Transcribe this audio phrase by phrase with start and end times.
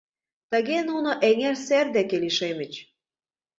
[0.51, 2.73] Тыге нуно эҥер сер деке лишемыч.